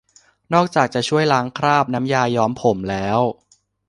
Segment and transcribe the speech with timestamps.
[0.53, 3.19] นอกจากจะช่วยล้างคราบน้ำยาย้อมผมแล้ว